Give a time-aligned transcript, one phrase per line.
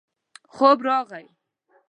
[0.55, 1.25] خوب راغی.